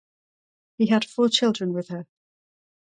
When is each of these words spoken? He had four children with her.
He 0.79 0.87
had 0.87 1.05
four 1.05 1.29
children 1.29 1.73
with 1.73 1.89
her. 1.89 2.07